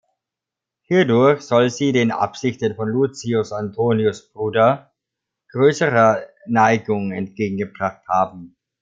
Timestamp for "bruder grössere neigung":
4.33-7.11